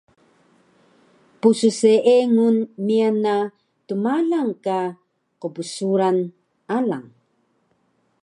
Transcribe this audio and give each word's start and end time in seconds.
Psseengun 1.41 2.57
miyan 2.85 3.15
na 3.23 3.35
tmalang 3.87 4.51
ka 4.65 4.79
qbsuran 5.41 6.17
alang 6.77 7.07